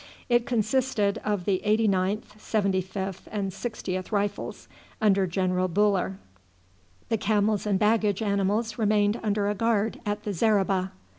It 0.29 0.47
consisted 0.47 1.19
of 1.23 1.45
the 1.45 1.61
89th, 1.63 2.35
75th, 2.39 3.27
and 3.31 3.51
60th 3.51 4.11
Rifles, 4.11 4.67
under 4.99 5.27
General 5.27 5.67
Buller. 5.67 6.17
The 7.09 7.17
camels 7.19 7.67
and 7.67 7.77
baggage 7.77 8.23
animals 8.23 8.79
remained 8.79 9.19
under 9.21 9.47
a 9.47 9.53
guard 9.53 9.99
at 10.03 10.23
the 10.23 10.33
zareba. 10.33 10.89